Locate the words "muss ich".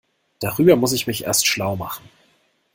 0.77-1.05